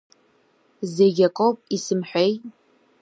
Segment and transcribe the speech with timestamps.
[0.93, 2.33] Зегь акоуп, исымҳәеи…